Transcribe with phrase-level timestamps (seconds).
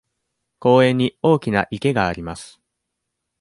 [0.57, 2.59] 公園に大きな池があります。